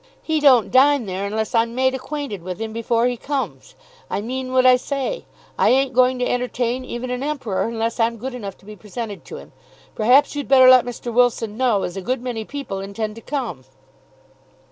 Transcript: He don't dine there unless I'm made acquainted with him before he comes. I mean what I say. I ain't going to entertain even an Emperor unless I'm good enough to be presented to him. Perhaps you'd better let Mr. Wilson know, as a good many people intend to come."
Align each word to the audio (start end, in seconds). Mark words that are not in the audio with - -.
He 0.23 0.39
don't 0.39 0.71
dine 0.71 1.05
there 1.05 1.27
unless 1.27 1.53
I'm 1.53 1.75
made 1.75 1.93
acquainted 1.93 2.41
with 2.41 2.59
him 2.59 2.73
before 2.73 3.05
he 3.05 3.15
comes. 3.17 3.75
I 4.09 4.19
mean 4.19 4.51
what 4.51 4.65
I 4.65 4.75
say. 4.75 5.25
I 5.59 5.69
ain't 5.69 5.93
going 5.93 6.17
to 6.17 6.25
entertain 6.27 6.83
even 6.83 7.11
an 7.11 7.21
Emperor 7.21 7.67
unless 7.67 7.99
I'm 7.99 8.17
good 8.17 8.33
enough 8.33 8.57
to 8.57 8.65
be 8.65 8.75
presented 8.75 9.23
to 9.25 9.37
him. 9.37 9.51
Perhaps 9.93 10.35
you'd 10.35 10.47
better 10.47 10.71
let 10.71 10.85
Mr. 10.85 11.13
Wilson 11.13 11.55
know, 11.55 11.83
as 11.83 11.95
a 11.95 12.01
good 12.01 12.23
many 12.23 12.43
people 12.45 12.79
intend 12.79 13.13
to 13.17 13.21
come." 13.21 13.63